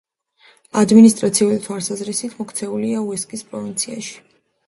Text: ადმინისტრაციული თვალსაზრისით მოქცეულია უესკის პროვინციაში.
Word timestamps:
ადმინისტრაციული 0.79 1.59
თვალსაზრისით 1.67 2.35
მოქცეულია 2.39 3.05
უესკის 3.11 3.47
პროვინციაში. 3.53 4.19